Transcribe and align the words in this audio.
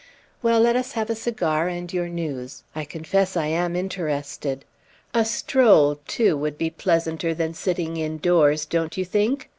"Well, 0.41 0.59
let 0.61 0.75
us 0.75 0.93
have 0.93 1.11
a 1.11 1.15
cigar 1.15 1.67
and 1.67 1.93
your 1.93 2.09
news. 2.09 2.63
I 2.75 2.85
confess 2.85 3.37
I 3.37 3.45
am 3.45 3.75
interested. 3.75 4.65
A 5.13 5.23
stroll, 5.23 5.99
too, 6.07 6.35
would 6.37 6.57
be 6.57 6.71
pleasanter 6.71 7.35
than 7.35 7.53
sitting 7.53 7.97
indoors, 7.97 8.65
don't 8.65 8.97
you 8.97 9.05
think? 9.05 9.47